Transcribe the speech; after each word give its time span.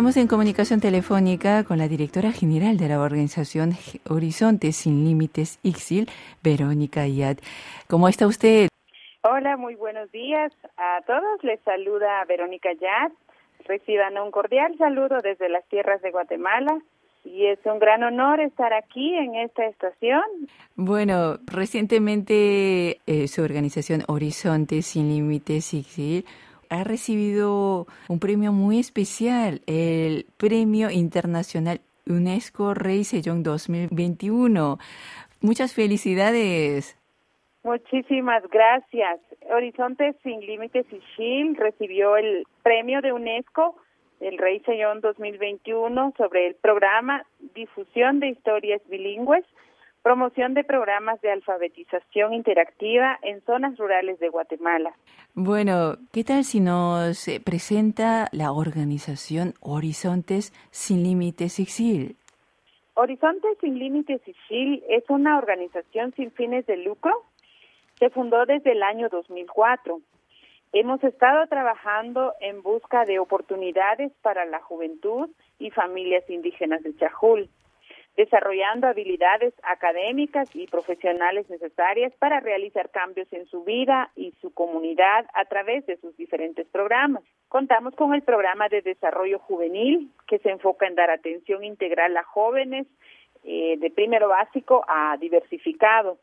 estamos 0.00 0.16
en 0.16 0.28
comunicación 0.28 0.80
telefónica 0.80 1.62
con 1.62 1.76
la 1.76 1.86
directora 1.86 2.32
general 2.32 2.78
de 2.78 2.88
la 2.88 3.02
organización 3.02 3.72
Horizontes 4.08 4.76
Sin 4.76 5.04
Límites 5.04 5.58
ICSIL, 5.62 6.08
Verónica 6.42 7.02
Ayat. 7.02 7.38
¿Cómo 7.86 8.08
está 8.08 8.26
usted? 8.26 8.68
Hola, 9.24 9.58
muy 9.58 9.74
buenos 9.74 10.10
días 10.10 10.52
a 10.78 11.02
todos. 11.06 11.44
Les 11.44 11.60
saluda 11.66 12.24
Verónica 12.26 12.70
Ayat. 12.70 13.12
Reciban 13.66 14.16
un 14.16 14.30
cordial 14.30 14.74
saludo 14.78 15.18
desde 15.22 15.50
las 15.50 15.68
tierras 15.68 16.00
de 16.00 16.10
Guatemala 16.12 16.78
y 17.22 17.44
es 17.44 17.58
un 17.66 17.78
gran 17.78 18.02
honor 18.02 18.40
estar 18.40 18.72
aquí 18.72 19.14
en 19.14 19.34
esta 19.34 19.66
estación. 19.66 20.22
Bueno, 20.76 21.36
recientemente 21.44 23.02
eh, 23.06 23.28
su 23.28 23.42
organización 23.42 24.04
Horizontes 24.08 24.86
Sin 24.86 25.10
Límites 25.10 25.74
ICSIL 25.74 26.24
ha 26.70 26.84
recibido 26.84 27.86
un 28.08 28.20
premio 28.20 28.52
muy 28.52 28.78
especial, 28.78 29.60
el 29.66 30.26
Premio 30.38 30.90
Internacional 30.90 31.80
UNESCO 32.06 32.74
Rey 32.74 33.04
Sejong 33.04 33.42
2021. 33.42 34.78
Muchas 35.40 35.74
felicidades. 35.74 36.96
Muchísimas 37.64 38.42
gracias. 38.48 39.20
Horizontes 39.50 40.16
Sin 40.22 40.40
Límites 40.40 40.86
y 40.90 41.00
Shil 41.14 41.56
recibió 41.56 42.16
el 42.16 42.44
premio 42.62 43.02
de 43.02 43.12
UNESCO 43.12 43.76
el 44.20 44.38
Rey 44.38 44.60
Sejong 44.60 45.00
2021 45.00 46.14
sobre 46.16 46.46
el 46.46 46.54
programa 46.54 47.24
Difusión 47.54 48.20
de 48.20 48.28
Historias 48.28 48.80
Bilingües 48.88 49.44
promoción 50.02 50.54
de 50.54 50.64
programas 50.64 51.20
de 51.20 51.30
alfabetización 51.30 52.32
interactiva 52.32 53.18
en 53.22 53.42
zonas 53.42 53.76
rurales 53.76 54.18
de 54.18 54.28
Guatemala. 54.28 54.94
Bueno, 55.34 55.96
¿qué 56.12 56.24
tal 56.24 56.44
si 56.44 56.60
nos 56.60 57.28
eh, 57.28 57.40
presenta 57.44 58.28
la 58.32 58.52
organización 58.52 59.54
Horizontes 59.60 60.52
Sin 60.70 61.02
Límites 61.02 61.58
IXIL? 61.58 62.16
Horizontes 62.94 63.58
Sin 63.60 63.78
Límites 63.78 64.20
IXIL 64.26 64.82
es 64.88 65.04
una 65.08 65.38
organización 65.38 66.12
sin 66.14 66.30
fines 66.32 66.66
de 66.66 66.78
lucro. 66.78 67.12
Se 67.98 68.10
fundó 68.10 68.46
desde 68.46 68.72
el 68.72 68.82
año 68.82 69.08
2004. 69.10 70.00
Hemos 70.72 71.02
estado 71.04 71.46
trabajando 71.48 72.32
en 72.40 72.62
busca 72.62 73.04
de 73.04 73.18
oportunidades 73.18 74.12
para 74.22 74.44
la 74.46 74.60
juventud 74.60 75.28
y 75.58 75.70
familias 75.70 76.28
indígenas 76.30 76.82
de 76.82 76.96
Chajul 76.96 77.50
desarrollando 78.20 78.86
habilidades 78.86 79.54
académicas 79.62 80.54
y 80.54 80.66
profesionales 80.66 81.48
necesarias 81.48 82.12
para 82.18 82.40
realizar 82.40 82.90
cambios 82.90 83.32
en 83.32 83.46
su 83.46 83.64
vida 83.64 84.10
y 84.14 84.34
su 84.42 84.52
comunidad 84.52 85.24
a 85.32 85.46
través 85.46 85.86
de 85.86 85.96
sus 85.96 86.14
diferentes 86.18 86.66
programas. 86.66 87.22
Contamos 87.48 87.94
con 87.94 88.12
el 88.12 88.20
programa 88.20 88.68
de 88.68 88.82
desarrollo 88.82 89.38
juvenil 89.38 90.10
que 90.28 90.38
se 90.40 90.50
enfoca 90.50 90.86
en 90.86 90.96
dar 90.96 91.10
atención 91.10 91.64
integral 91.64 92.14
a 92.14 92.22
jóvenes 92.22 92.86
eh, 93.42 93.78
de 93.78 93.90
primero 93.90 94.28
básico 94.28 94.84
a 94.86 95.16
diversificado 95.18 96.18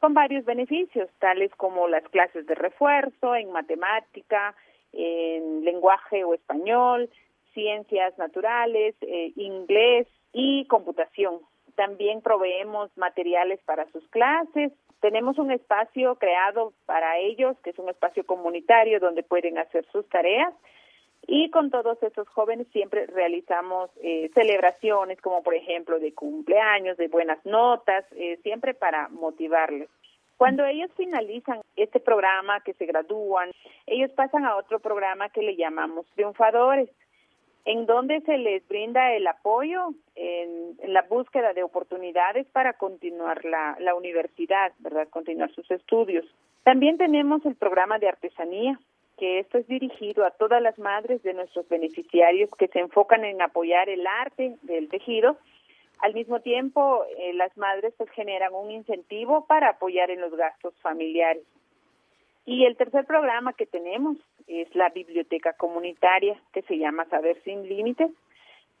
con 0.00 0.14
varios 0.14 0.46
beneficios, 0.46 1.10
tales 1.18 1.52
como 1.58 1.86
las 1.86 2.02
clases 2.04 2.46
de 2.46 2.54
refuerzo 2.54 3.36
en 3.36 3.52
matemática, 3.52 4.54
en 4.94 5.64
lenguaje 5.66 6.24
o 6.24 6.32
español, 6.32 7.10
ciencias 7.52 8.16
naturales, 8.18 8.94
eh, 9.02 9.32
inglés, 9.36 10.06
y 10.32 10.66
computación. 10.66 11.40
También 11.76 12.20
proveemos 12.20 12.90
materiales 12.96 13.60
para 13.64 13.86
sus 13.92 14.06
clases. 14.08 14.72
Tenemos 15.00 15.38
un 15.38 15.50
espacio 15.50 16.16
creado 16.16 16.72
para 16.86 17.18
ellos, 17.18 17.56
que 17.62 17.70
es 17.70 17.78
un 17.78 17.88
espacio 17.88 18.24
comunitario 18.24 19.00
donde 19.00 19.22
pueden 19.22 19.58
hacer 19.58 19.84
sus 19.90 20.08
tareas. 20.08 20.52
Y 21.26 21.50
con 21.50 21.70
todos 21.70 22.02
estos 22.02 22.28
jóvenes 22.28 22.66
siempre 22.72 23.06
realizamos 23.06 23.90
eh, 24.02 24.30
celebraciones, 24.34 25.20
como 25.20 25.42
por 25.42 25.54
ejemplo 25.54 26.00
de 26.00 26.12
cumpleaños, 26.12 26.96
de 26.96 27.08
buenas 27.08 27.44
notas, 27.46 28.04
eh, 28.12 28.38
siempre 28.42 28.74
para 28.74 29.08
motivarles. 29.08 29.88
Cuando 30.36 30.64
ellos 30.64 30.90
finalizan 30.96 31.60
este 31.76 32.00
programa, 32.00 32.60
que 32.60 32.74
se 32.74 32.86
gradúan, 32.86 33.52
ellos 33.86 34.10
pasan 34.12 34.44
a 34.44 34.56
otro 34.56 34.80
programa 34.80 35.28
que 35.28 35.42
le 35.42 35.54
llamamos 35.54 36.06
triunfadores 36.14 36.88
en 37.64 37.86
donde 37.86 38.20
se 38.22 38.38
les 38.38 38.66
brinda 38.66 39.12
el 39.14 39.26
apoyo 39.26 39.90
en, 40.16 40.76
la 40.92 41.02
búsqueda 41.02 41.52
de 41.52 41.62
oportunidades 41.62 42.46
para 42.48 42.72
continuar 42.74 43.44
la, 43.44 43.94
universidad, 43.94 44.72
¿verdad? 44.80 45.08
Continuar 45.08 45.52
sus 45.54 45.70
estudios. 45.70 46.24
También 46.64 46.98
tenemos 46.98 47.44
el 47.46 47.54
programa 47.54 47.98
de 47.98 48.08
artesanía, 48.08 48.78
que 49.16 49.38
esto 49.38 49.58
es 49.58 49.66
dirigido 49.68 50.24
a 50.24 50.30
todas 50.32 50.60
las 50.60 50.78
madres 50.78 51.22
de 51.22 51.34
nuestros 51.34 51.68
beneficiarios 51.68 52.50
que 52.58 52.68
se 52.68 52.80
enfocan 52.80 53.24
en 53.24 53.40
apoyar 53.40 53.88
el 53.88 54.06
arte 54.06 54.56
del 54.62 54.88
tejido. 54.88 55.36
Al 56.00 56.14
mismo 56.14 56.40
tiempo, 56.40 57.04
eh, 57.16 57.32
las 57.34 57.56
madres 57.56 57.94
pues 57.96 58.10
generan 58.10 58.52
un 58.54 58.72
incentivo 58.72 59.46
para 59.46 59.70
apoyar 59.70 60.10
en 60.10 60.20
los 60.20 60.34
gastos 60.34 60.74
familiares. 60.82 61.44
Y 62.44 62.64
el 62.64 62.76
tercer 62.76 63.04
programa 63.04 63.52
que 63.52 63.66
tenemos 63.66 64.16
es 64.46 64.74
la 64.74 64.88
biblioteca 64.90 65.52
comunitaria 65.52 66.36
que 66.52 66.62
se 66.62 66.76
llama 66.76 67.04
Saber 67.06 67.40
sin 67.44 67.68
Límites, 67.68 68.10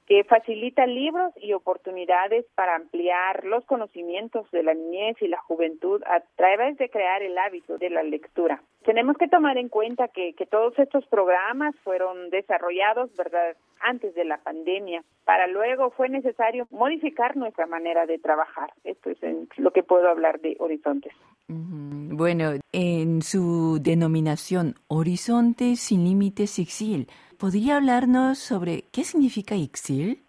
que 0.06 0.24
facilita 0.24 0.84
libros 0.84 1.32
y 1.36 1.52
oportunidades 1.52 2.44
para 2.56 2.74
ampliar 2.74 3.44
los 3.44 3.64
conocimientos 3.64 4.50
de 4.50 4.64
la 4.64 4.74
niñez 4.74 5.16
y 5.22 5.28
la 5.28 5.40
juventud 5.40 6.02
a 6.06 6.20
través 6.36 6.76
de 6.78 6.90
crear 6.90 7.22
el 7.22 7.38
hábito 7.38 7.78
de 7.78 7.88
la 7.88 8.02
lectura. 8.02 8.60
Tenemos 8.84 9.16
que 9.16 9.28
tomar 9.28 9.58
en 9.58 9.68
cuenta 9.68 10.08
que, 10.08 10.34
todos 10.50 10.76
estos 10.78 11.06
programas 11.06 11.74
fueron 11.84 12.30
desarrollados, 12.30 13.14
¿verdad?, 13.16 13.56
antes 13.80 14.14
de 14.14 14.24
la 14.24 14.38
pandemia. 14.38 15.02
Para 15.24 15.46
luego 15.46 15.90
fue 15.90 16.08
necesario 16.08 16.66
modificar 16.70 17.36
nuestra 17.36 17.66
manera 17.66 18.06
de 18.06 18.18
trabajar. 18.18 18.72
Esto 18.84 19.10
es 19.10 19.18
lo 19.56 19.70
que 19.70 19.82
puedo 19.82 20.08
hablar 20.08 20.40
de 20.40 20.56
Horizontes. 20.58 21.12
Bueno, 21.48 22.52
en 22.72 23.22
su 23.22 23.78
denominación 23.80 24.74
Horizontes 24.88 25.80
sin 25.80 26.04
Límites 26.04 26.58
IXIL, 26.58 27.06
¿podría 27.38 27.76
hablarnos 27.76 28.38
sobre 28.38 28.84
qué 28.92 29.04
significa 29.04 29.54
IXIL? 29.54 30.22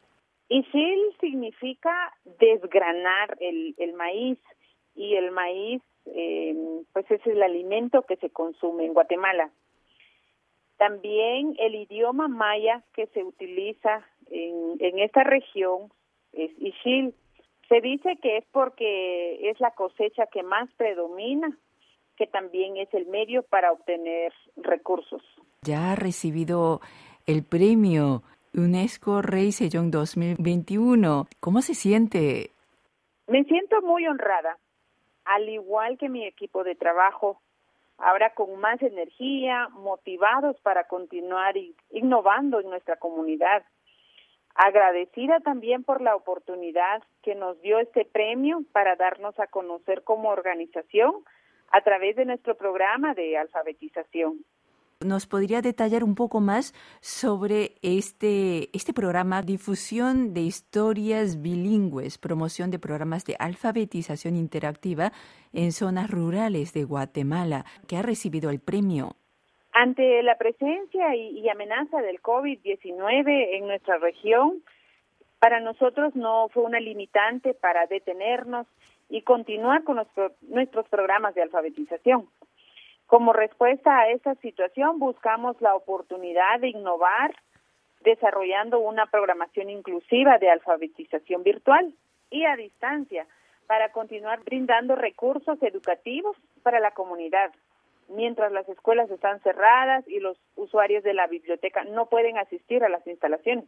IXIL 0.50 1.16
significa 1.20 2.14
desgranar 2.40 3.38
el, 3.40 3.74
el 3.78 3.94
maíz 3.94 4.38
y 4.94 5.16
el 5.16 5.32
maíz 5.32 5.82
eh, 6.06 6.54
pues 6.92 7.10
es 7.10 7.26
el 7.26 7.42
alimento 7.42 8.02
que 8.04 8.18
se 8.18 8.30
consume 8.30 8.86
en 8.86 8.94
Guatemala. 8.94 9.50
También 10.78 11.56
el 11.60 11.76
idioma 11.76 12.28
maya 12.28 12.84
que 12.94 13.08
se 13.08 13.24
utiliza 13.24 14.06
en, 14.30 14.76
en 14.80 15.00
esta 15.00 15.24
región 15.24 15.92
es 16.34 16.52
Ixil. 16.60 17.16
Se 17.70 17.80
dice 17.80 18.18
que 18.22 18.38
es 18.38 18.46
porque 18.52 19.50
es 19.50 19.60
la 19.62 19.72
cosecha 19.72 20.28
que 20.28 20.44
más 20.44 20.70
predomina 20.76 21.58
que 22.18 22.28
también 22.28 22.78
es 22.78 22.94
el 22.94 23.08
medio 23.08 23.44
para 23.44 23.72
obtener 23.72 24.34
recursos. 24.58 25.22
Ya 25.62 25.92
ha 25.92 25.96
recibido 25.96 26.82
el 27.26 27.44
premio 27.44 28.24
UNESCO 28.54 29.22
Rey 29.22 29.52
Sejong 29.52 29.90
2021. 29.90 31.28
¿Cómo 31.40 31.62
se 31.62 31.74
siente? 31.74 32.52
Me 33.28 33.44
siento 33.46 33.82
muy 33.82 34.06
honrada, 34.06 34.58
al 35.26 35.50
igual 35.50 35.98
que 35.98 36.10
mi 36.10 36.26
equipo 36.26 36.64
de 36.64 36.76
trabajo, 36.76 37.42
ahora 37.98 38.34
con 38.34 38.60
más 38.60 38.82
energía, 38.82 39.70
motivados 39.70 40.60
para 40.62 40.88
continuar 40.88 41.56
innovando 41.92 42.60
en 42.60 42.70
nuestra 42.70 42.98
comunidad. 42.98 43.64
Agradecida 44.56 45.40
también 45.40 45.84
por 45.84 46.02
la 46.02 46.16
oportunidad 46.16 47.02
que 47.24 47.34
nos 47.34 47.60
dio 47.62 47.80
este 47.80 48.06
premio 48.06 48.62
para 48.72 48.96
darnos 48.96 49.40
a 49.40 49.48
conocer 49.48 50.04
como 50.04 50.30
organización 50.30 51.24
a 51.74 51.82
través 51.82 52.16
de 52.16 52.26
nuestro 52.26 52.56
programa 52.56 53.14
de 53.16 53.36
alfabetización. 53.36 54.46
¿Nos 55.02 55.26
podría 55.28 55.62
detallar 55.62 56.04
un 56.04 56.16
poco 56.16 56.40
más 56.40 56.74
sobre 57.02 57.74
este, 57.82 58.70
este 58.74 58.94
programa 58.94 59.42
Difusión 59.42 60.34
de 60.34 60.42
Historias 60.42 61.42
Bilingües, 61.42 62.18
promoción 62.18 62.72
de 62.72 62.80
programas 62.80 63.26
de 63.26 63.36
alfabetización 63.38 64.38
interactiva 64.38 65.12
en 65.52 65.74
zonas 65.74 66.10
rurales 66.10 66.74
de 66.74 66.86
Guatemala, 66.86 67.66
que 67.88 67.98
ha 67.98 68.02
recibido 68.02 68.50
el 68.50 68.60
premio? 68.60 69.18
Ante 69.74 70.22
la 70.22 70.38
presencia 70.38 71.16
y, 71.16 71.40
y 71.40 71.50
amenaza 71.50 72.02
del 72.02 72.22
COVID-19 72.22 73.58
en 73.58 73.68
nuestra 73.68 73.98
región, 73.98 74.64
para 75.40 75.60
nosotros 75.60 76.16
no 76.16 76.48
fue 76.50 76.64
una 76.64 76.80
limitante 76.80 77.54
para 77.56 77.88
detenernos 77.88 78.68
y 79.14 79.22
continuar 79.22 79.84
con 79.84 80.04
nuestros 80.42 80.90
programas 80.90 81.36
de 81.36 81.44
alfabetización. 81.44 82.28
Como 83.06 83.32
respuesta 83.32 83.96
a 84.00 84.10
esta 84.10 84.34
situación, 84.36 84.98
buscamos 84.98 85.62
la 85.62 85.76
oportunidad 85.76 86.60
de 86.60 86.70
innovar 86.70 87.36
desarrollando 88.02 88.80
una 88.80 89.06
programación 89.06 89.70
inclusiva 89.70 90.40
de 90.40 90.50
alfabetización 90.50 91.44
virtual 91.44 91.94
y 92.32 92.46
a 92.46 92.56
distancia 92.56 93.28
para 93.68 93.92
continuar 93.92 94.40
brindando 94.44 94.96
recursos 94.96 95.62
educativos 95.62 96.36
para 96.64 96.80
la 96.80 96.90
comunidad. 96.90 97.52
Mientras 98.10 98.52
las 98.52 98.68
escuelas 98.68 99.12
están 99.12 99.40
cerradas 99.42 100.08
y 100.08 100.22
los 100.22 100.40
usuarios 100.56 101.04
de 101.04 101.14
la 101.14 101.28
biblioteca 101.28 101.84
no 101.84 102.08
pueden 102.08 102.40
asistir 102.40 102.84
a 102.84 102.90
las 102.90 103.06
instalaciones. 103.06 103.66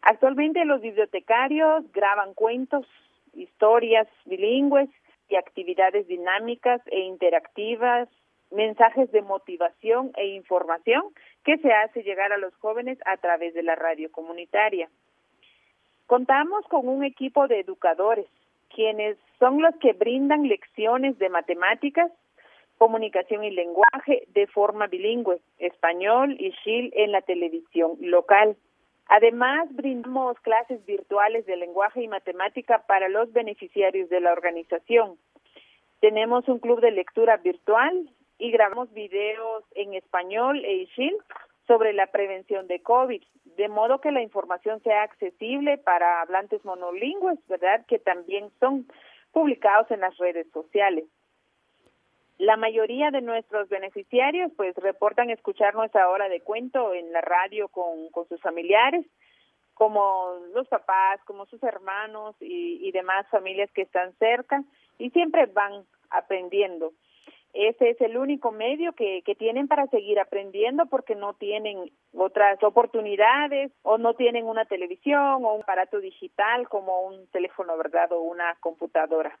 Actualmente 0.00 0.64
los 0.64 0.80
bibliotecarios 0.80 1.84
graban 1.92 2.32
cuentos, 2.32 2.86
historias 3.34 4.08
bilingües 4.24 4.88
y 5.28 5.36
actividades 5.36 6.06
dinámicas 6.06 6.80
e 6.86 7.00
interactivas, 7.00 8.08
mensajes 8.50 9.10
de 9.12 9.22
motivación 9.22 10.12
e 10.16 10.26
información 10.26 11.02
que 11.44 11.58
se 11.58 11.72
hace 11.72 12.02
llegar 12.02 12.32
a 12.32 12.38
los 12.38 12.54
jóvenes 12.56 12.98
a 13.06 13.16
través 13.16 13.54
de 13.54 13.62
la 13.62 13.74
radio 13.74 14.10
comunitaria. 14.10 14.88
Contamos 16.06 16.64
con 16.66 16.88
un 16.88 17.02
equipo 17.04 17.48
de 17.48 17.60
educadores, 17.60 18.26
quienes 18.74 19.16
son 19.38 19.62
los 19.62 19.74
que 19.76 19.92
brindan 19.92 20.48
lecciones 20.48 21.18
de 21.18 21.28
matemáticas, 21.28 22.10
comunicación 22.78 23.44
y 23.44 23.50
lenguaje 23.50 24.24
de 24.34 24.46
forma 24.46 24.86
bilingüe, 24.86 25.38
español 25.58 26.36
y 26.38 26.50
shil 26.62 26.92
en 26.94 27.12
la 27.12 27.22
televisión 27.22 27.96
local. 28.00 28.56
Además, 29.08 29.68
brindamos 29.70 30.38
clases 30.40 30.84
virtuales 30.86 31.46
de 31.46 31.56
lenguaje 31.56 32.02
y 32.02 32.08
matemática 32.08 32.84
para 32.86 33.08
los 33.08 33.32
beneficiarios 33.32 34.08
de 34.08 34.20
la 34.20 34.32
organización. 34.32 35.18
Tenemos 36.00 36.48
un 36.48 36.58
club 36.58 36.80
de 36.80 36.90
lectura 36.90 37.36
virtual 37.36 38.10
y 38.38 38.50
grabamos 38.50 38.92
videos 38.92 39.64
en 39.74 39.94
español 39.94 40.64
e 40.64 40.74
ishil 40.74 41.16
sobre 41.66 41.92
la 41.92 42.06
prevención 42.08 42.66
de 42.66 42.82
COVID, 42.82 43.22
de 43.56 43.68
modo 43.68 44.00
que 44.00 44.10
la 44.10 44.22
información 44.22 44.82
sea 44.82 45.02
accesible 45.02 45.78
para 45.78 46.20
hablantes 46.20 46.64
monolingües, 46.64 47.38
¿verdad? 47.48 47.86
Que 47.86 47.98
también 47.98 48.50
son 48.60 48.86
publicados 49.32 49.90
en 49.90 50.00
las 50.00 50.16
redes 50.18 50.46
sociales. 50.52 51.04
La 52.38 52.56
mayoría 52.56 53.10
de 53.10 53.20
nuestros 53.20 53.68
beneficiarios 53.68 54.50
pues 54.56 54.74
reportan 54.76 55.30
escuchar 55.30 55.74
nuestra 55.74 56.08
hora 56.08 56.28
de 56.28 56.40
cuento 56.40 56.92
en 56.92 57.12
la 57.12 57.20
radio 57.20 57.68
con, 57.68 58.10
sus 58.28 58.40
familiares, 58.40 59.06
como 59.74 60.40
los 60.52 60.66
papás, 60.68 61.20
como 61.26 61.46
sus 61.46 61.62
hermanos 61.62 62.34
y, 62.40 62.86
y 62.86 62.90
demás 62.92 63.26
familias 63.30 63.70
que 63.72 63.82
están 63.82 64.12
cerca 64.18 64.64
y 64.98 65.10
siempre 65.10 65.46
van 65.46 65.84
aprendiendo. 66.10 66.92
Ese 67.54 67.90
es 67.90 68.00
el 68.00 68.16
único 68.16 68.50
medio 68.50 68.94
que, 68.94 69.22
que 69.24 69.36
tienen 69.36 69.68
para 69.68 69.86
seguir 69.86 70.18
aprendiendo 70.18 70.86
porque 70.86 71.14
no 71.14 71.34
tienen 71.34 71.92
otras 72.12 72.60
oportunidades 72.64 73.70
o 73.82 73.96
no 73.96 74.14
tienen 74.14 74.46
una 74.46 74.64
televisión 74.64 75.44
o 75.44 75.54
un 75.54 75.62
aparato 75.62 76.00
digital 76.00 76.68
como 76.68 77.02
un 77.02 77.28
teléfono, 77.28 77.76
¿verdad? 77.76 78.10
O 78.10 78.22
una 78.22 78.56
computadora. 78.58 79.38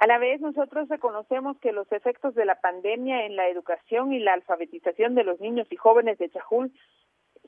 A 0.00 0.06
la 0.06 0.16
vez, 0.16 0.40
nosotros 0.40 0.88
reconocemos 0.88 1.58
que 1.58 1.72
los 1.72 1.92
efectos 1.92 2.34
de 2.34 2.46
la 2.46 2.54
pandemia 2.54 3.26
en 3.26 3.36
la 3.36 3.48
educación 3.48 4.14
y 4.14 4.18
la 4.18 4.32
alfabetización 4.32 5.14
de 5.14 5.24
los 5.24 5.40
niños 5.40 5.66
y 5.70 5.76
jóvenes 5.76 6.16
de 6.16 6.30
Chajul 6.30 6.72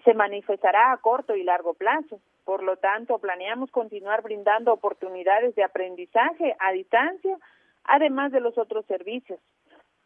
se 0.04 0.12
manifestará 0.12 0.92
a 0.92 0.98
corto 0.98 1.34
y 1.34 1.44
largo 1.44 1.72
plazo. 1.72 2.20
Por 2.44 2.62
lo 2.62 2.76
tanto, 2.76 3.18
planeamos 3.18 3.70
continuar 3.70 4.20
brindando 4.20 4.70
oportunidades 4.70 5.54
de 5.54 5.64
aprendizaje 5.64 6.54
a 6.58 6.72
distancia, 6.72 7.38
además 7.84 8.32
de 8.32 8.40
los 8.40 8.58
otros 8.58 8.84
servicios, 8.84 9.40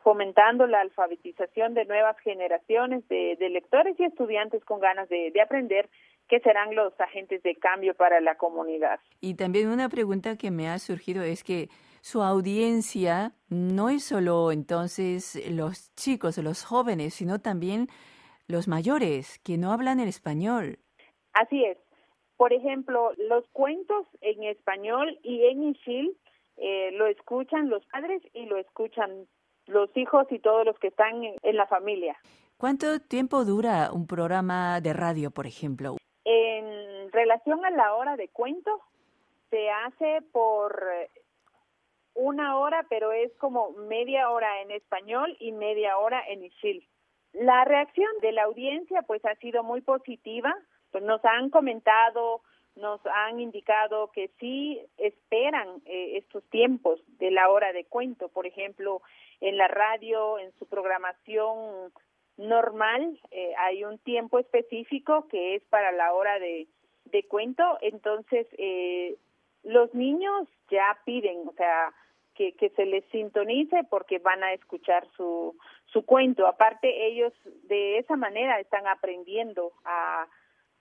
fomentando 0.04 0.68
la 0.68 0.82
alfabetización 0.82 1.74
de 1.74 1.84
nuevas 1.84 2.16
generaciones 2.20 3.08
de, 3.08 3.36
lectores 3.50 3.98
y 3.98 4.04
estudiantes 4.04 4.64
con 4.64 4.78
ganas 4.78 5.08
de 5.08 5.40
aprender 5.42 5.88
que 6.28 6.40
serán 6.40 6.74
los 6.74 6.92
agentes 7.00 7.42
de 7.42 7.54
cambio 7.56 7.94
para 7.94 8.20
la 8.20 8.36
comunidad. 8.36 9.00
Y 9.20 9.34
también 9.34 9.68
una 9.68 9.88
pregunta 9.88 10.36
que 10.36 10.50
me 10.50 10.68
ha 10.68 10.78
surgido 10.78 11.22
es 11.22 11.44
que 11.44 11.68
su 12.06 12.22
audiencia 12.22 13.32
no 13.48 13.88
es 13.88 14.04
solo 14.04 14.52
entonces 14.52 15.42
los 15.50 15.92
chicos, 15.96 16.38
los 16.38 16.64
jóvenes, 16.64 17.14
sino 17.14 17.40
también 17.40 17.88
los 18.46 18.68
mayores 18.68 19.40
que 19.40 19.58
no 19.58 19.72
hablan 19.72 19.98
el 19.98 20.06
español. 20.06 20.78
Así 21.32 21.64
es. 21.64 21.76
Por 22.36 22.52
ejemplo, 22.52 23.10
los 23.28 23.44
cuentos 23.48 24.06
en 24.20 24.44
español 24.44 25.18
y 25.24 25.46
en 25.46 25.64
Ishil 25.64 26.16
eh, 26.58 26.92
lo 26.92 27.08
escuchan 27.08 27.70
los 27.70 27.84
padres 27.86 28.22
y 28.34 28.46
lo 28.46 28.56
escuchan 28.56 29.26
los 29.66 29.90
hijos 29.96 30.28
y 30.30 30.38
todos 30.38 30.64
los 30.64 30.78
que 30.78 30.88
están 30.88 31.24
en, 31.24 31.34
en 31.42 31.56
la 31.56 31.66
familia. 31.66 32.16
¿Cuánto 32.56 33.00
tiempo 33.00 33.44
dura 33.44 33.90
un 33.92 34.06
programa 34.06 34.80
de 34.80 34.92
radio, 34.92 35.32
por 35.32 35.48
ejemplo? 35.48 35.96
En 36.24 37.10
relación 37.10 37.64
a 37.64 37.70
la 37.70 37.94
hora 37.96 38.14
de 38.14 38.28
cuento, 38.28 38.80
se 39.50 39.70
hace 39.70 40.22
por 40.30 40.80
una 42.16 42.58
hora, 42.58 42.84
pero 42.88 43.12
es 43.12 43.32
como 43.36 43.70
media 43.72 44.30
hora 44.30 44.62
en 44.62 44.70
español 44.70 45.36
y 45.38 45.52
media 45.52 45.98
hora 45.98 46.22
en 46.28 46.44
Ishil. 46.44 46.86
La 47.32 47.64
reacción 47.64 48.10
de 48.22 48.32
la 48.32 48.44
audiencia 48.44 49.02
pues 49.02 49.24
ha 49.24 49.34
sido 49.36 49.62
muy 49.62 49.82
positiva, 49.82 50.56
pues 50.90 51.04
nos 51.04 51.22
han 51.24 51.50
comentado, 51.50 52.40
nos 52.76 53.00
han 53.06 53.40
indicado 53.40 54.10
que 54.12 54.30
sí 54.40 54.80
esperan 54.96 55.82
eh, 55.84 56.16
estos 56.16 56.42
tiempos 56.50 57.00
de 57.18 57.30
la 57.30 57.50
hora 57.50 57.72
de 57.72 57.84
cuento, 57.84 58.28
por 58.28 58.46
ejemplo, 58.46 59.02
en 59.40 59.58
la 59.58 59.68
radio, 59.68 60.38
en 60.38 60.52
su 60.58 60.66
programación 60.66 61.92
normal, 62.38 63.18
eh, 63.30 63.54
hay 63.58 63.84
un 63.84 63.98
tiempo 63.98 64.38
específico 64.38 65.26
que 65.28 65.56
es 65.56 65.62
para 65.64 65.92
la 65.92 66.12
hora 66.12 66.38
de, 66.38 66.66
de 67.06 67.22
cuento, 67.24 67.78
entonces 67.80 68.46
eh, 68.58 69.16
los 69.62 69.92
niños 69.94 70.48
ya 70.70 70.98
piden, 71.04 71.48
o 71.48 71.52
sea, 71.52 71.92
que, 72.36 72.52
que 72.52 72.70
se 72.70 72.86
les 72.86 73.04
sintonice 73.06 73.84
porque 73.90 74.18
van 74.18 74.42
a 74.42 74.52
escuchar 74.52 75.06
su, 75.16 75.56
su 75.86 76.04
cuento. 76.04 76.46
Aparte, 76.46 77.06
ellos 77.06 77.32
de 77.64 77.98
esa 77.98 78.16
manera 78.16 78.60
están 78.60 78.86
aprendiendo 78.86 79.72
a 79.84 80.26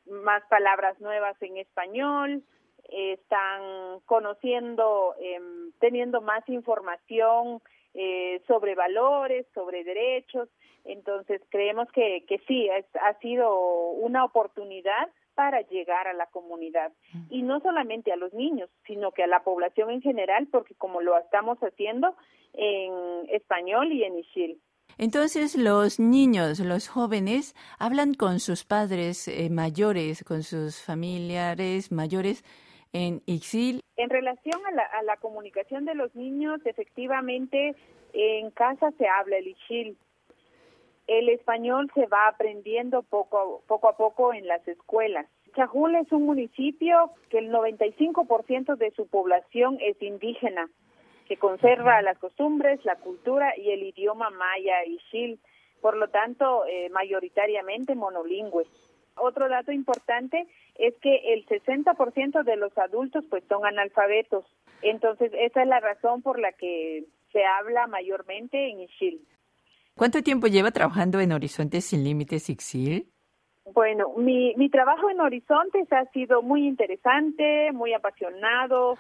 más 0.06 0.44
palabras 0.50 1.00
nuevas 1.00 1.42
en 1.42 1.58
español, 1.58 2.44
están 2.90 4.00
conociendo, 4.06 5.16
eh, 5.20 5.40
teniendo 5.80 6.22
más 6.22 6.48
información 6.48 7.62
eh, 7.94 8.42
sobre 8.48 8.76
valores, 8.76 9.46
sobre 9.54 9.84
derechos. 9.84 10.50
Entonces, 10.84 11.42
creemos 11.50 11.92
que, 11.92 12.26
que 12.28 12.40
sí, 12.48 12.68
es, 12.68 12.86
ha 13.02 13.18
sido 13.20 13.90
una 13.92 14.24
oportunidad 14.24 15.10
para 15.36 15.62
llegar 15.62 16.08
a 16.08 16.14
la 16.14 16.26
comunidad 16.28 16.92
y 17.30 17.44
no 17.44 17.60
solamente 17.60 18.12
a 18.12 18.16
los 18.16 18.34
niños, 18.34 18.70
sino 18.88 19.12
que 19.12 19.24
a 19.24 19.28
la 19.28 19.44
población 19.44 19.92
en 19.92 20.02
general, 20.02 20.48
porque 20.52 20.76
como 20.76 21.02
lo 21.02 21.18
estamos 21.18 21.60
haciendo 21.60 22.16
en 22.54 23.30
español 23.30 23.92
y 23.92 24.04
en 24.04 24.18
Ishil. 24.18 24.62
Entonces 24.98 25.56
los 25.56 26.00
niños, 26.00 26.60
los 26.60 26.88
jóvenes, 26.88 27.54
hablan 27.80 28.14
con 28.14 28.40
sus 28.40 28.64
padres 28.64 29.28
eh, 29.28 29.50
mayores, 29.50 30.24
con 30.24 30.44
sus 30.44 30.82
familiares 30.82 31.92
mayores 31.92 32.44
en 32.94 33.22
Ixil. 33.26 33.82
En 33.98 34.10
relación 34.10 34.66
a 34.66 34.72
la, 34.72 34.84
a 34.84 35.04
la 35.04 35.18
comunicación 35.18 35.84
de 35.84 35.96
los 35.96 36.16
niños, 36.16 36.62
efectivamente 36.66 37.76
en 38.14 38.52
casa 38.52 38.92
se 38.98 39.06
habla 39.08 39.38
el 39.38 39.48
Ixil, 39.48 39.98
el 41.08 41.30
español 41.30 41.92
se 41.94 42.08
va 42.08 42.28
aprendiendo 42.28 43.04
poco, 43.04 43.62
poco 43.68 43.90
a 43.90 43.98
poco 43.98 44.34
en 44.34 44.48
las 44.48 44.68
escuelas. 44.68 45.28
Chajul 45.56 45.96
es 45.96 46.12
un 46.12 46.24
municipio 46.24 47.12
que 47.30 47.38
el 47.38 47.52
95% 47.52 48.76
de 48.76 48.92
su 48.92 49.08
población 49.08 49.78
es 49.80 50.02
indígena, 50.02 50.70
que 51.28 51.38
conserva 51.38 52.02
las 52.02 52.18
costumbres, 52.18 52.84
la 52.84 52.96
cultura 52.98 53.54
y 53.58 53.72
el 53.72 53.84
idioma 53.84 54.30
maya 54.32 54.84
y 54.86 55.00
shil, 55.12 55.40
por 55.82 55.96
lo 55.96 56.10
tanto, 56.10 56.66
eh, 56.66 56.90
mayoritariamente 56.90 57.96
monolingüe. 57.96 58.66
Otro 59.18 59.48
dato 59.48 59.72
importante 59.72 60.46
es 60.76 60.94
que 60.98 61.34
el 61.34 61.46
60% 61.46 62.44
de 62.44 62.58
los 62.58 62.78
adultos 62.78 63.24
pues 63.30 63.44
son 63.48 63.66
analfabetos. 63.66 64.46
Entonces, 64.82 65.32
esa 65.34 65.62
es 65.62 65.68
la 65.68 65.80
razón 65.80 66.22
por 66.22 66.38
la 66.38 66.52
que 66.52 67.06
se 67.32 67.46
habla 67.46 67.88
mayormente 67.88 68.70
en 68.70 68.82
Ishil. 68.82 69.26
¿Cuánto 69.98 70.22
tiempo 70.22 70.48
lleva 70.48 70.72
trabajando 70.72 71.22
en 71.22 71.32
Horizontes 71.32 71.86
Sin 71.86 72.04
Límites 72.04 72.50
Ixil? 72.50 73.08
Bueno, 73.74 74.12
mi, 74.18 74.54
mi 74.56 74.70
trabajo 74.70 75.10
en 75.10 75.22
Horizontes 75.22 75.88
ha 75.94 76.04
sido 76.12 76.42
muy 76.42 76.68
interesante, 76.68 77.72
muy 77.72 77.94
apasionado, 77.94 78.98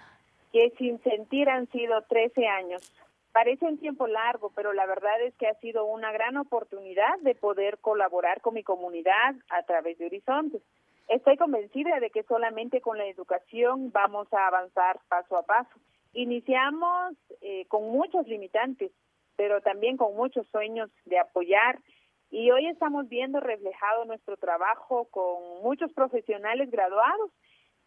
que 0.53 0.71
sin 0.77 1.03
sentir 1.03 1.49
han 1.49 1.69
sido 1.71 2.01
13 2.03 2.47
años. 2.47 2.93
Parece 3.33 3.65
un 3.65 3.77
tiempo 3.77 4.07
largo, 4.07 4.53
pero 4.55 4.71
la 4.71 4.85
verdad 4.85 5.21
es 5.21 5.35
que 5.35 5.47
ha 5.47 5.55
sido 5.55 5.83
una 5.83 6.13
gran 6.13 6.37
oportunidad 6.37 7.19
de 7.23 7.35
poder 7.35 7.77
colaborar 7.79 8.39
con 8.39 8.53
mi 8.53 8.63
comunidad 8.63 9.35
a 9.49 9.63
través 9.63 9.97
de 9.97 10.05
Horizontes. 10.05 10.61
Estoy 11.09 11.35
convencida 11.35 11.99
de 11.99 12.09
que 12.09 12.23
solamente 12.23 12.79
con 12.79 12.97
la 12.97 13.05
educación 13.05 13.91
vamos 13.91 14.31
a 14.31 14.47
avanzar 14.47 15.01
paso 15.09 15.35
a 15.35 15.43
paso. 15.43 15.77
Iniciamos 16.13 17.15
eh, 17.41 17.65
con 17.67 17.83
muchos 17.91 18.25
limitantes, 18.29 18.93
pero 19.35 19.61
también 19.61 19.97
con 19.97 20.15
muchos 20.15 20.47
sueños 20.47 20.89
de 21.05 21.19
apoyar. 21.19 21.79
Y 22.31 22.51
hoy 22.51 22.67
estamos 22.67 23.07
viendo 23.07 23.39
reflejado 23.39 24.05
nuestro 24.05 24.37
trabajo 24.37 25.05
con 25.11 25.61
muchos 25.63 25.91
profesionales 25.93 26.69
graduados 26.71 27.31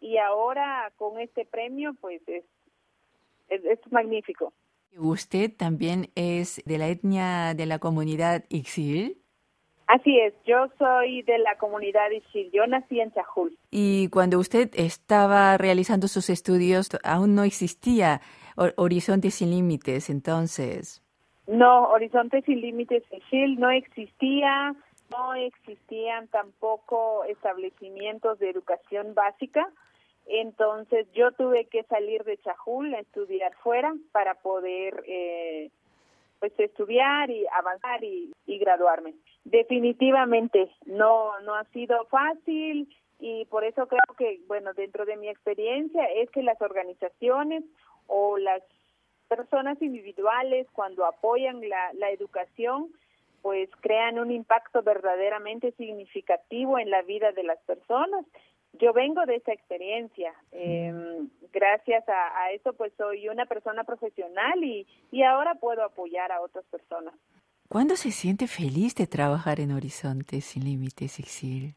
y 0.00 0.19
ahora 0.19 0.93
con 0.97 1.21
este 1.21 1.45
premio, 1.45 1.95
pues 2.00 2.23
es, 2.28 2.45
es, 3.49 3.81
magnífico. 3.90 4.52
¿Usted 4.97 5.55
también 5.55 6.11
es 6.14 6.62
de 6.64 6.78
la 6.78 6.88
etnia 6.88 7.55
de 7.55 7.67
la 7.67 7.78
comunidad 7.78 8.45
Ixil? 8.49 9.21
Así 9.88 10.19
es, 10.21 10.35
yo 10.47 10.69
soy 10.78 11.23
de 11.23 11.38
la 11.38 11.57
comunidad 11.57 12.11
Isil, 12.11 12.50
yo 12.52 12.67
nací 12.67 13.00
en 13.00 13.11
Chajul. 13.12 13.59
Y 13.71 14.09
cuando 14.09 14.38
usted 14.38 14.69
estaba 14.75 15.57
realizando 15.57 16.09
sus 16.09 16.28
estudios, 16.28 16.90
aún 17.05 17.35
no 17.35 17.43
existía 17.43 18.21
Horizontes 18.76 19.37
sin 19.37 19.50
Límites, 19.50 20.11
entonces. 20.11 21.02
No, 21.49 21.88
Horizontes 21.88 22.45
sin 22.45 22.61
Límites 22.61 23.02
Isil 23.11 23.59
no 23.59 23.71
existía, 23.71 24.75
no 25.11 25.35
existían 25.35 26.28
tampoco 26.28 27.25
establecimientos 27.25 28.38
de 28.38 28.50
educación 28.50 29.14
básica, 29.14 29.67
entonces 30.26 31.11
yo 31.14 31.33
tuve 31.33 31.64
que 31.64 31.85
salir 31.85 32.23
de 32.25 32.37
Chajul 32.37 32.95
a 32.95 33.00
estudiar 33.00 33.55
fuera 33.62 33.95
para 34.12 34.35
poder 34.35 35.02
eh, 35.07 35.71
pues 36.38 36.52
estudiar 36.59 37.31
y 37.31 37.47
avanzar 37.57 38.05
y, 38.05 38.31
graduarme. 38.47 39.14
Definitivamente 39.45 40.71
no 40.85 41.40
no 41.40 41.55
ha 41.55 41.64
sido 41.73 42.05
fácil 42.11 42.95
y 43.21 43.47
por 43.47 43.64
eso 43.64 43.87
creo 43.87 44.17
que 44.19 44.40
bueno 44.49 44.75
dentro 44.75 45.07
de 45.07 45.17
mi 45.17 45.31
experiencia 45.31 46.05
es 46.05 46.31
que 46.31 46.43
las 46.43 46.61
organizaciones 46.61 47.64
o 48.07 48.37
las 48.37 48.62
personas 49.29 49.81
individuales 49.81 50.67
cuando 50.73 51.05
apoyan 51.05 51.61
la, 51.69 51.93
la 51.95 52.11
educación 52.11 52.89
pues 53.43 53.71
crean 53.81 54.19
un 54.19 54.33
impacto 54.33 54.83
verdaderamente 54.83 55.71
significativo 55.73 56.79
en 56.79 56.91
la 56.91 57.03
vida 57.03 57.31
de 57.33 57.45
las 57.45 57.59
personas 57.61 58.25
yo 58.75 58.93
vengo 58.93 59.25
de 59.27 59.37
esa 59.37 59.53
experiencia. 59.53 60.33
Eh, 60.53 60.93
gracias 61.53 62.05
a, 62.09 62.53
eso, 62.53 62.73
pues 62.75 62.93
soy 62.97 63.29
una 63.29 63.47
persona 63.47 63.85
profesional 63.85 64.63
y, 64.63 64.87
y 65.11 65.23
ahora 65.23 65.55
puedo 65.55 65.85
apoyar 65.85 66.33
a 66.33 66.41
otras 66.41 66.65
personas. 66.67 67.15
¿Cuándo 67.69 67.97
se 67.97 68.11
siente 68.11 68.47
feliz 68.47 68.95
de 68.95 69.07
trabajar 69.07 69.61
en 69.61 69.73
Horizontes 69.73 70.45
sin 70.45 70.65
Límites, 70.65 71.19
Exil? 71.19 71.75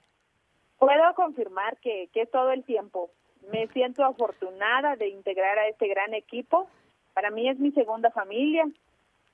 Puedo 0.80 1.14
confirmar 1.16 1.78
que, 1.78 2.10
que 2.14 2.26
todo 2.26 2.52
el 2.52 2.64
tiempo. 2.64 3.12
Me 3.52 3.68
siento 3.68 4.04
afortunada 4.06 4.96
de 4.96 5.10
integrar 5.10 5.60
a 5.60 5.68
este 5.68 5.88
gran 5.88 6.14
equipo. 6.14 6.68
Para 7.14 7.32
mí 7.32 7.50
es 7.50 7.60
mi 7.60 7.72
segunda 7.72 8.12
familia. 8.12 8.66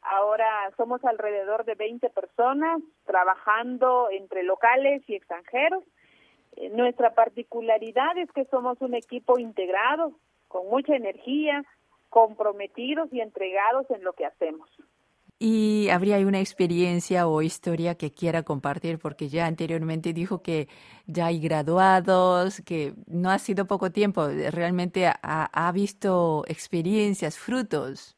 Ahora 0.01 0.47
somos 0.77 1.03
alrededor 1.03 1.65
de 1.65 1.75
20 1.75 2.09
personas 2.09 2.81
trabajando 3.05 4.09
entre 4.11 4.43
locales 4.43 5.03
y 5.07 5.15
extranjeros 5.15 5.83
nuestra 6.71 7.13
particularidad 7.13 8.17
es 8.17 8.31
que 8.31 8.45
somos 8.45 8.81
un 8.81 8.95
equipo 8.95 9.37
integrado, 9.39 10.13
con 10.47 10.67
mucha 10.67 10.95
energía, 10.95 11.63
comprometidos 12.09 13.11
y 13.13 13.21
entregados 13.21 13.89
en 13.91 14.03
lo 14.03 14.13
que 14.13 14.25
hacemos. 14.25 14.69
¿Y 15.39 15.89
habría 15.89 16.17
una 16.25 16.39
experiencia 16.39 17.27
o 17.27 17.43
historia 17.43 17.95
que 17.95 18.11
quiera 18.11 18.41
compartir? 18.41 18.97
Porque 18.97 19.27
ya 19.27 19.45
anteriormente 19.45 20.11
dijo 20.11 20.41
que 20.41 20.67
ya 21.05 21.27
hay 21.27 21.39
graduados, 21.39 22.61
que 22.65 22.93
no 23.05 23.29
ha 23.29 23.37
sido 23.37 23.67
poco 23.67 23.91
tiempo, 23.91 24.27
realmente 24.51 25.05
ha, 25.05 25.71
visto 25.73 26.43
experiencias, 26.47 27.37
frutos. 27.37 28.17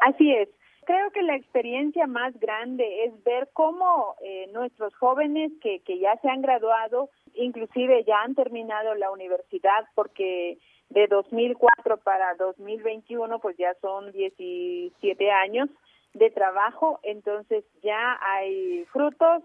Así 0.00 0.32
es. 0.32 0.48
Creo 0.86 1.12
que 1.12 1.22
la 1.22 1.36
experiencia 1.36 2.06
más 2.08 2.38
grande 2.40 3.04
es 3.04 3.22
ver 3.22 3.48
cómo 3.52 4.16
eh, 4.22 4.48
nuestros 4.52 4.94
jóvenes 4.96 5.52
que, 5.62 5.80
que 5.80 6.00
ya 6.00 6.16
se 6.20 6.28
han 6.28 6.42
graduado, 6.42 7.10
inclusive 7.34 8.04
ya 8.04 8.20
han 8.22 8.34
terminado 8.34 8.94
la 8.96 9.10
universidad, 9.12 9.86
porque 9.94 10.58
de 10.90 11.06
2004 11.06 11.98
para 11.98 12.34
2021 12.34 13.38
pues 13.38 13.56
ya 13.56 13.72
son 13.80 14.12
17 14.12 15.30
años 15.30 15.70
de 16.14 16.30
trabajo, 16.30 17.00
entonces 17.02 17.64
ya 17.82 18.18
hay 18.20 18.84
frutos, 18.86 19.42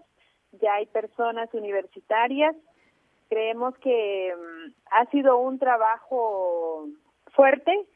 ya 0.60 0.74
hay 0.74 0.86
personas 0.86 1.52
universitarias. 1.52 2.56
Creemos 3.28 3.76
que 3.78 4.34
mm, 4.34 4.72
ha 4.92 5.06
sido 5.06 5.38
un 5.38 5.58
trabajo 5.58 6.86
fuerte, 7.32 7.86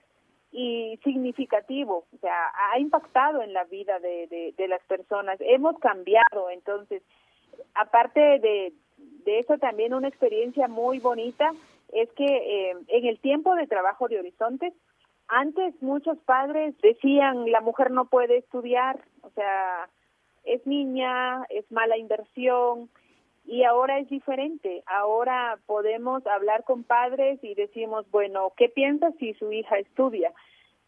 y 0.56 1.00
significativo, 1.02 2.06
o 2.14 2.18
sea, 2.20 2.52
ha 2.72 2.78
impactado 2.78 3.42
en 3.42 3.52
la 3.52 3.64
vida 3.64 3.98
de, 3.98 4.54
las 4.68 4.80
personas. 4.84 5.36
Hemos 5.40 5.76
cambiado, 5.80 6.48
entonces, 6.48 7.02
aparte 7.74 8.20
de, 8.20 8.72
de 8.96 9.38
eso 9.40 9.58
también 9.58 9.94
una 9.94 10.06
experiencia 10.06 10.68
muy 10.68 11.00
bonita 11.00 11.50
es 11.92 12.08
que 12.12 12.24
eh, 12.24 12.76
en 12.86 13.06
el 13.06 13.18
tiempo 13.18 13.56
de 13.56 13.66
trabajo 13.66 14.06
de 14.06 14.20
Horizontes, 14.20 14.72
antes 15.28 15.74
muchos 15.82 16.18
padres 16.18 16.74
decían 16.82 17.50
la 17.50 17.60
mujer 17.60 17.90
no 17.90 18.06
puede 18.06 18.38
estudiar, 18.38 19.04
o 19.22 19.30
sea, 19.30 19.88
es 20.44 20.66
niña, 20.66 21.44
es 21.48 21.70
mala 21.70 21.96
inversión, 21.96 22.90
y 23.46 23.64
ahora 23.64 23.98
es 23.98 24.08
diferente. 24.08 24.82
Ahora 24.86 25.58
podemos 25.66 26.26
hablar 26.26 26.64
con 26.64 26.82
padres 26.82 27.38
y 27.42 27.54
decimos, 27.54 28.10
bueno, 28.10 28.52
¿qué 28.56 28.68
piensa 28.68 29.12
si 29.18 29.34
su 29.34 29.52
hija 29.52 29.78
estudia? 29.78 30.32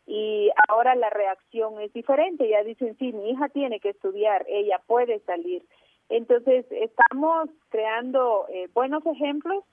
Y 0.06 0.50
ahora 0.68 0.94
la 0.94 1.10
reacción 1.10 1.80
es 1.80 1.92
diferente. 1.92 2.48
Ya 2.48 2.62
dicen, 2.62 2.96
sí, 2.98 3.12
mi 3.12 3.30
hija 3.30 3.48
tiene 3.48 3.80
que 3.80 3.90
estudiar, 3.90 4.46
ella 4.48 4.80
puede 4.86 5.20
salir. 5.20 5.64
Entonces, 6.08 6.64
estamos 6.70 7.50
creando 7.68 8.46
eh, 8.48 8.68
buenos 8.72 9.04
ejemplos. 9.04 9.64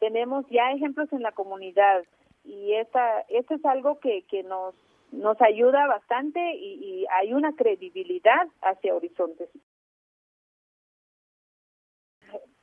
Tenemos 0.00 0.44
ya 0.50 0.72
ejemplos 0.72 1.10
en 1.12 1.22
la 1.22 1.32
comunidad 1.32 2.04
y 2.48 2.74
esta, 2.74 3.20
esto 3.28 3.54
es 3.54 3.64
algo 3.64 4.00
que, 4.00 4.22
que 4.22 4.42
nos, 4.42 4.74
nos 5.12 5.40
ayuda 5.40 5.86
bastante 5.86 6.54
y, 6.54 6.74
y 6.82 7.06
hay 7.10 7.32
una 7.32 7.54
credibilidad 7.54 8.48
hacia 8.62 8.94
Horizontes 8.94 9.50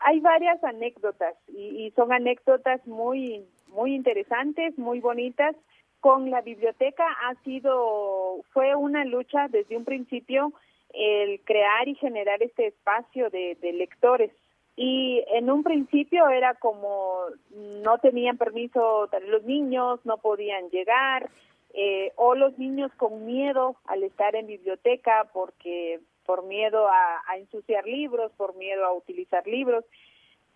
hay 0.06 0.20
varias 0.20 0.64
anécdotas 0.64 1.36
y, 1.48 1.92
son 1.96 2.14
anécdotas 2.14 2.86
muy 2.86 3.46
muy 3.68 3.94
interesantes, 3.96 4.78
muy 4.78 5.00
bonitas. 5.00 5.56
Con 6.00 6.30
la 6.30 6.42
biblioteca 6.42 7.06
ha 7.24 7.34
sido 7.44 8.42
fue 8.54 8.76
una 8.76 9.04
lucha 9.04 9.48
desde 9.50 9.76
un 9.76 9.84
principio 9.84 10.54
el 10.94 11.42
crear 11.44 11.88
y 11.88 11.96
generar 11.96 12.42
este 12.44 12.68
espacio 12.68 13.30
de, 13.32 13.58
lectores 13.74 14.32
y 14.76 15.24
en 15.30 15.50
un 15.50 15.64
principio 15.64 16.28
era 16.30 16.56
como 16.56 17.20
no 17.52 17.98
tenían 18.00 18.38
permiso 18.38 19.10
los 19.28 19.44
niños, 19.44 20.00
no 20.04 20.18
podían 20.18 20.70
llegar, 20.70 21.30
eh, 21.74 22.12
o 22.16 22.36
los 22.36 22.58
niños 22.58 22.92
con 22.98 23.26
miedo 23.26 23.76
al 23.86 24.04
estar 24.04 24.36
en 24.36 24.48
biblioteca 24.48 25.30
porque 25.34 26.00
por 26.26 26.44
miedo 26.44 26.88
a, 26.88 27.38
ensuciar 27.38 27.86
libros, 27.86 28.32
por 28.38 28.56
miedo 28.56 28.86
a 28.86 28.94
utilizar 28.94 29.46
libros. 29.46 29.86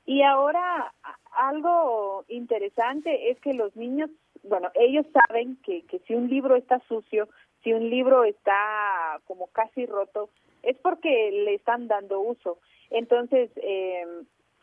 Y 0.05 0.23
ahora 0.23 0.93
algo 1.31 2.25
interesante 2.27 3.29
es 3.29 3.39
que 3.41 3.53
los 3.53 3.75
niños, 3.75 4.09
bueno, 4.43 4.71
ellos 4.73 5.05
saben 5.13 5.57
que, 5.63 5.83
que 5.83 5.99
si 5.99 6.15
un 6.15 6.29
libro 6.29 6.55
está 6.55 6.79
sucio, 6.88 7.29
si 7.63 7.73
un 7.73 7.89
libro 7.89 8.23
está 8.23 9.19
como 9.25 9.47
casi 9.47 9.85
roto, 9.85 10.29
es 10.63 10.77
porque 10.77 11.31
le 11.31 11.53
están 11.53 11.88
dando 11.88 12.21
uso. 12.21 12.59
Entonces, 12.91 13.51
eh, 13.58 14.05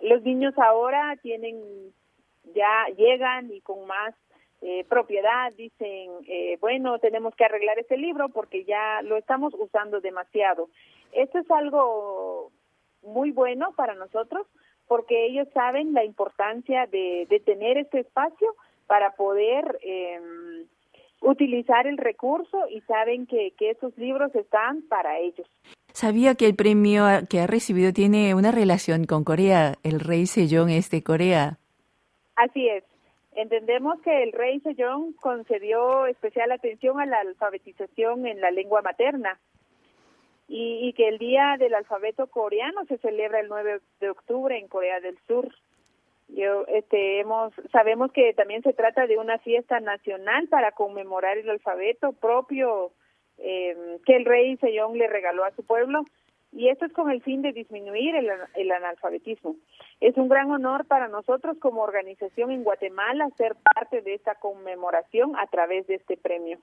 los 0.00 0.22
niños 0.22 0.54
ahora 0.58 1.16
tienen, 1.22 1.92
ya 2.54 2.86
llegan 2.96 3.52
y 3.52 3.60
con 3.60 3.86
más 3.86 4.14
eh, 4.62 4.84
propiedad 4.88 5.52
dicen, 5.52 6.10
eh, 6.26 6.56
bueno, 6.60 6.98
tenemos 6.98 7.34
que 7.34 7.44
arreglar 7.44 7.78
este 7.78 7.96
libro 7.96 8.30
porque 8.30 8.64
ya 8.64 9.02
lo 9.02 9.16
estamos 9.16 9.54
usando 9.54 10.00
demasiado. 10.00 10.68
Esto 11.12 11.38
es 11.38 11.50
algo 11.50 12.50
muy 13.02 13.30
bueno 13.30 13.72
para 13.76 13.94
nosotros 13.94 14.46
porque 14.88 15.26
ellos 15.26 15.48
saben 15.52 15.92
la 15.92 16.04
importancia 16.04 16.86
de, 16.86 17.26
tener 17.44 17.76
este 17.76 18.00
espacio 18.00 18.54
para 18.86 19.12
poder 19.14 19.78
eh, 19.82 20.20
utilizar 21.20 21.86
el 21.86 21.98
recurso 21.98 22.68
y 22.70 22.80
saben 22.82 23.26
que, 23.26 23.52
que 23.58 23.70
esos 23.70 23.96
libros 23.98 24.34
están 24.34 24.82
para 24.88 25.18
ellos. 25.18 25.48
Sabía 25.96 26.34
que 26.34 26.44
el 26.44 26.54
premio 26.54 27.06
que 27.30 27.40
ha 27.40 27.46
recibido 27.46 27.90
tiene 27.90 28.34
una 28.34 28.52
relación 28.52 29.06
con 29.06 29.24
Corea. 29.24 29.76
El 29.82 30.00
rey 30.00 30.26
Sejong 30.26 30.68
es 30.68 30.90
de 30.90 31.02
Corea. 31.02 31.56
Así 32.34 32.68
es. 32.68 32.84
Entendemos 33.34 33.98
que 34.02 34.22
el 34.22 34.32
rey 34.32 34.60
Sejong 34.60 35.14
concedió 35.14 36.04
especial 36.04 36.52
atención 36.52 37.00
a 37.00 37.06
la 37.06 37.20
alfabetización 37.20 38.26
en 38.26 38.42
la 38.42 38.50
lengua 38.50 38.82
materna 38.82 39.40
y, 40.48 40.92
que 40.92 41.08
el 41.08 41.16
Día 41.16 41.56
del 41.58 41.72
Alfabeto 41.72 42.26
Coreano 42.26 42.84
se 42.84 42.98
celebra 42.98 43.40
el 43.40 43.48
9 43.48 43.80
de 43.98 44.10
octubre 44.10 44.58
en 44.58 44.68
Corea 44.68 45.00
del 45.00 45.16
Sur. 45.26 45.48
Yo, 46.28 46.66
este, 46.66 47.20
hemos, 47.20 47.54
sabemos 47.72 48.12
que 48.12 48.34
también 48.34 48.60
se 48.62 48.74
trata 48.74 49.06
de 49.06 49.16
una 49.16 49.38
fiesta 49.38 49.80
nacional 49.80 50.46
para 50.48 50.72
conmemorar 50.72 51.38
el 51.38 51.48
alfabeto 51.48 52.12
propio 52.12 52.92
eh, 53.38 53.98
que 54.04 54.16
el 54.16 54.24
rey 54.24 54.56
Sejong 54.56 54.96
le 54.96 55.06
regaló 55.06 55.44
a 55.44 55.50
su 55.52 55.64
pueblo 55.64 56.04
y 56.52 56.68
esto 56.68 56.86
es 56.86 56.92
con 56.92 57.10
el 57.10 57.22
fin 57.22 57.42
de 57.42 57.52
disminuir 57.52 58.14
el, 58.16 58.70
analfabetismo. 58.72 59.56
Es 60.00 60.16
un 60.16 60.28
gran 60.28 60.50
honor 60.50 60.86
para 60.86 61.06
nosotros 61.06 61.58
como 61.58 61.82
organización 61.82 62.50
en 62.50 62.64
Guatemala 62.64 63.28
ser 63.36 63.56
parte 63.74 64.00
de 64.00 64.14
esta 64.14 64.36
conmemoración 64.36 65.36
a 65.36 65.46
través 65.48 65.86
de 65.86 65.96
este 65.96 66.16
premio. 66.16 66.58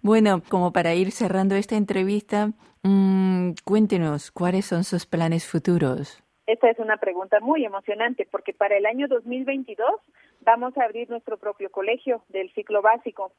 Bueno, 0.00 0.40
como 0.48 0.72
para 0.72 0.94
ir 0.94 1.10
cerrando 1.10 1.56
esta 1.56 1.76
entrevista, 1.76 2.52
mmm, 2.84 3.50
cuéntenos 3.64 4.30
cuáles 4.30 4.64
son 4.64 4.82
sus 4.82 5.04
planes 5.04 5.46
futuros. 5.46 6.22
Esta 6.46 6.70
es 6.70 6.78
una 6.78 6.96
pregunta 6.96 7.40
muy 7.40 7.64
emocionante 7.64 8.26
porque 8.30 8.52
para 8.54 8.76
el 8.76 8.86
año 8.86 9.08
2022 9.08 9.88
vamos 10.40 10.76
a 10.78 10.84
abrir 10.84 11.08
nuestro 11.10 11.36
propio 11.38 11.70
colegio 11.70 12.22
del 12.28 12.50
ciclo 12.52 12.82
básico. 12.82 13.32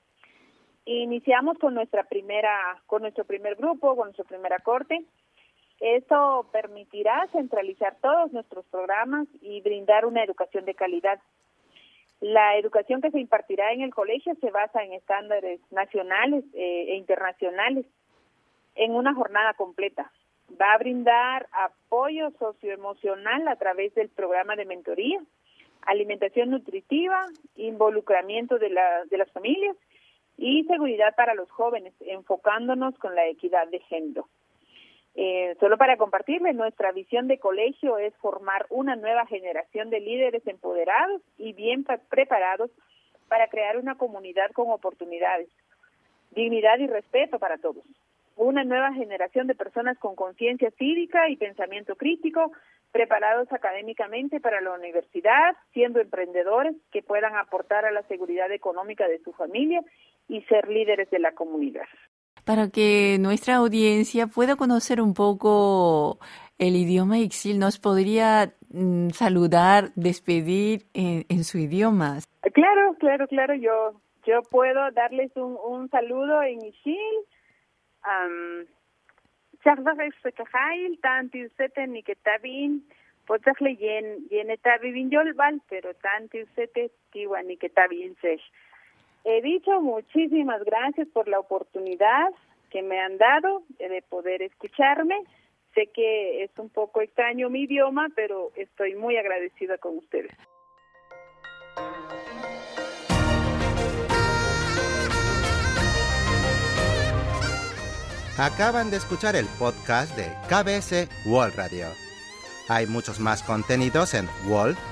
Iniciamos 0.86 1.58
con 1.58 1.74
nuestra 1.74 2.04
primera, 2.04 2.82
con 2.86 3.02
nuestro 3.02 3.26
primer 3.26 3.56
grupo, 3.56 3.96
con 3.96 4.08
nuestra 4.08 4.26
primera 4.26 4.60
corte 4.60 5.04
esto 5.80 6.48
permitirá 6.52 7.28
centralizar 7.32 7.98
todos 8.02 8.32
nuestros 8.32 8.66
programas 8.66 9.28
y 9.42 9.62
brindar 9.62 10.06
una 10.06 10.24
educación 10.24 10.66
de 10.66 10.74
calidad. 10.74 11.20
La 12.22 12.58
educación 12.58 13.02
que 13.02 13.12
se 13.12 13.20
impartirá 13.20 13.74
en 13.74 13.82
el 13.82 13.94
colegio 13.94 14.34
se 14.40 14.52
basa 14.52 14.84
en 14.84 14.94
estándares 14.94 15.60
nacionales 15.72 16.46
eh, 16.54 16.86
e 16.90 16.96
internacionales 16.96 17.86
en 18.76 18.96
una 18.96 19.14
jornada 19.14 19.54
completa. 19.54 20.12
Va 20.60 20.74
a 20.74 20.78
brindar 20.78 21.48
apoyo 21.52 22.32
socioemocional 22.40 23.48
a 23.48 23.58
través 23.58 23.94
del 23.96 24.10
programa 24.10 24.56
de 24.56 24.66
mentoría, 24.66 25.22
alimentación 25.82 26.52
nutritiva, 26.52 27.26
involucramiento 27.58 28.58
de, 28.60 28.70
de 29.10 29.18
las 29.18 29.32
familias 29.32 29.76
y 30.38 30.64
seguridad 30.66 31.16
para 31.16 31.34
los 31.34 31.50
jóvenes, 31.52 31.94
enfocándonos 32.02 32.98
con 33.00 33.16
la 33.16 33.28
equidad 33.28 33.68
de 33.68 33.80
género. 33.80 34.28
Eh, 35.18 35.56
solo 35.62 35.78
para 35.78 35.96
compartirles, 35.96 36.56
nuestra 36.56 36.92
visión 36.92 37.28
de 37.28 37.40
colegio 37.40 37.98
es 37.98 38.14
formar 38.16 38.66
una 38.70 38.98
nueva 38.98 39.26
generación 39.26 39.90
de 39.90 40.02
líderes 40.02 40.46
empoderados 40.46 41.22
y 41.38 41.54
bien 41.54 41.86
preparados 42.10 42.70
para 43.30 43.48
crear 43.48 43.78
una 43.78 43.96
comunidad 43.96 44.52
con 44.52 44.70
oportunidades, 44.72 45.48
dignidad 46.32 46.80
y 46.80 46.88
respeto 46.88 47.40
para 47.40 47.58
todos. 47.58 47.86
Una 48.36 48.66
nueva 48.66 48.92
generación 48.94 49.48
de 49.48 49.56
personas 49.56 49.98
con 50.00 50.16
conciencia 50.16 50.70
cívica 50.72 51.30
y 51.30 51.38
pensamiento 51.38 51.96
crítico, 51.96 52.52
preparados 52.92 53.52
académicamente 53.54 54.42
para 54.42 54.60
la 54.60 54.74
universidad, 54.74 55.56
siendo 55.72 56.02
emprendedores 56.02 56.76
que 56.92 57.02
puedan 57.02 57.36
aportar 57.38 57.86
a 57.86 57.92
la 57.92 58.04
seguridad 58.04 58.52
económica 58.52 59.08
de 59.08 59.20
su 59.20 59.32
familia 59.32 59.82
y 60.28 60.42
ser 60.44 60.68
líderes 60.68 61.10
de 61.10 61.20
la 61.20 61.32
comunidad 61.34 61.88
para 62.46 62.70
que 62.70 63.18
nuestra 63.20 63.56
audiencia 63.56 64.28
pueda 64.28 64.56
conocer 64.56 65.02
un 65.02 65.16
poco 65.16 66.20
el 66.60 66.76
idioma 66.76 67.18
Ixil, 67.18 67.58
¿nos 67.58 67.80
podría 67.80 68.54
mm, 68.70 69.10
saludar, 69.10 69.86
despedir 69.96 70.84
en, 70.94 71.44
su 71.44 71.58
idioma? 71.58 72.20
Claro, 72.54 72.96
claro, 73.00 73.28
claro, 73.28 73.56
yo 73.56 74.00
yo 74.26 74.42
puedo 74.44 74.92
darles 74.92 75.32
un, 75.36 75.58
un 75.66 75.90
saludo 75.90 76.42
en 76.44 76.64
Ixil. 76.66 76.96
Um, 78.06 78.66
pero 85.70 85.94
He 89.28 89.42
dicho 89.42 89.82
muchísimas 89.82 90.64
gracias 90.64 91.08
por 91.08 91.28
la 91.28 91.40
oportunidad 91.40 92.30
que 92.70 92.84
me 92.84 93.00
han 93.00 93.18
dado 93.18 93.64
de 93.80 94.04
poder 94.08 94.44
escucharme. 94.44 95.16
Sé 95.74 95.88
que 95.88 96.44
es 96.44 96.52
un 96.60 96.70
poco 96.70 97.02
extraño 97.02 97.50
mi 97.50 97.64
idioma, 97.64 98.10
pero 98.16 98.52
estoy 98.56 98.94
muy 98.94 99.18
agradecida 99.18 99.80
con 99.80 99.98
ustedes. 99.98 100.32
Acaban 108.38 108.92
de 108.92 108.98
escuchar 108.98 109.36
el 109.36 109.48
podcast 109.58 110.16
de 110.16 110.26
KBS 110.50 111.10
World 111.26 111.56
Radio. 111.56 111.88
Hay 112.68 112.86
muchos 112.86 113.20
más 113.20 113.42
contenidos 113.42 114.14
en 114.14 114.28
wall.kbs.co.kr 114.48 114.88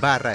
barra. 0.00 0.34